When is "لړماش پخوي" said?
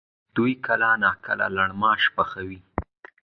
1.57-2.59